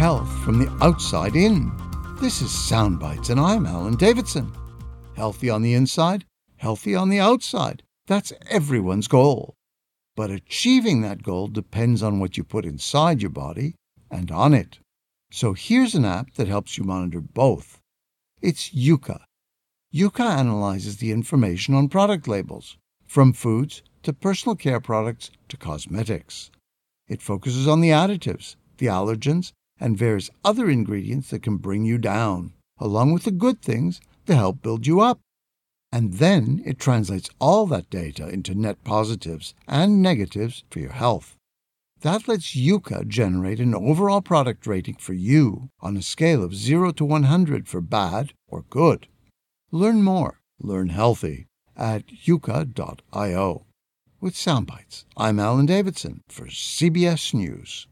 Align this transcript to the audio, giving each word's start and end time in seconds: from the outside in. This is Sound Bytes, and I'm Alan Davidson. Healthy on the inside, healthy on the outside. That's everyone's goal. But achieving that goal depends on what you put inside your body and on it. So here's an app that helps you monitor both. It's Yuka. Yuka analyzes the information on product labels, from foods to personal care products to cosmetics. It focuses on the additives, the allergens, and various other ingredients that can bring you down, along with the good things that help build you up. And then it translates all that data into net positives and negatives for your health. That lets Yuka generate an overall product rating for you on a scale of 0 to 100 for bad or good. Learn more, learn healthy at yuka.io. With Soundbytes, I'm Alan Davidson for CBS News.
from 0.00 0.58
the 0.58 0.72
outside 0.82 1.36
in. 1.36 1.70
This 2.22 2.40
is 2.40 2.50
Sound 2.50 2.98
Bytes, 2.98 3.28
and 3.28 3.38
I'm 3.38 3.66
Alan 3.66 3.96
Davidson. 3.96 4.50
Healthy 5.14 5.50
on 5.50 5.60
the 5.60 5.74
inside, 5.74 6.24
healthy 6.56 6.94
on 6.94 7.10
the 7.10 7.20
outside. 7.20 7.82
That's 8.06 8.32
everyone's 8.48 9.08
goal. 9.08 9.52
But 10.16 10.30
achieving 10.30 11.02
that 11.02 11.22
goal 11.22 11.48
depends 11.48 12.02
on 12.02 12.18
what 12.18 12.38
you 12.38 12.44
put 12.44 12.64
inside 12.64 13.20
your 13.20 13.30
body 13.30 13.74
and 14.10 14.30
on 14.30 14.54
it. 14.54 14.78
So 15.30 15.52
here's 15.52 15.94
an 15.94 16.06
app 16.06 16.32
that 16.36 16.48
helps 16.48 16.78
you 16.78 16.84
monitor 16.84 17.20
both. 17.20 17.78
It's 18.40 18.70
Yuka. 18.70 19.20
Yuka 19.94 20.24
analyzes 20.24 20.96
the 20.96 21.12
information 21.12 21.74
on 21.74 21.88
product 21.88 22.26
labels, 22.26 22.78
from 23.06 23.34
foods 23.34 23.82
to 24.04 24.14
personal 24.14 24.56
care 24.56 24.80
products 24.80 25.30
to 25.50 25.58
cosmetics. 25.58 26.50
It 27.06 27.20
focuses 27.20 27.68
on 27.68 27.82
the 27.82 27.90
additives, 27.90 28.56
the 28.78 28.86
allergens, 28.86 29.52
and 29.80 29.98
various 29.98 30.30
other 30.44 30.70
ingredients 30.70 31.30
that 31.30 31.42
can 31.42 31.56
bring 31.56 31.84
you 31.84 31.98
down, 31.98 32.52
along 32.78 33.12
with 33.12 33.24
the 33.24 33.30
good 33.30 33.62
things 33.62 34.00
that 34.26 34.36
help 34.36 34.62
build 34.62 34.86
you 34.86 35.00
up. 35.00 35.18
And 35.90 36.14
then 36.14 36.62
it 36.64 36.78
translates 36.78 37.30
all 37.40 37.66
that 37.66 37.90
data 37.90 38.28
into 38.28 38.54
net 38.54 38.84
positives 38.84 39.54
and 39.66 40.00
negatives 40.00 40.62
for 40.70 40.78
your 40.78 40.92
health. 40.92 41.34
That 42.02 42.28
lets 42.28 42.56
Yuka 42.56 43.08
generate 43.08 43.60
an 43.60 43.74
overall 43.74 44.22
product 44.22 44.66
rating 44.66 44.94
for 44.94 45.12
you 45.12 45.70
on 45.80 45.96
a 45.96 46.02
scale 46.02 46.42
of 46.42 46.54
0 46.54 46.92
to 46.92 47.04
100 47.04 47.68
for 47.68 47.80
bad 47.80 48.32
or 48.48 48.64
good. 48.70 49.08
Learn 49.70 50.02
more, 50.02 50.40
learn 50.60 50.88
healthy 50.90 51.46
at 51.76 52.06
yuka.io. 52.06 53.66
With 54.20 54.34
Soundbytes, 54.34 55.04
I'm 55.16 55.40
Alan 55.40 55.66
Davidson 55.66 56.22
for 56.28 56.46
CBS 56.46 57.34
News. 57.34 57.86